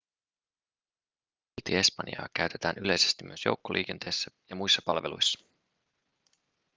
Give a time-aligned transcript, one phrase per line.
[1.45, 5.45] silti espanjaa käytetään yleisesti myös joukkoliikenteessä ja muissa palveluissa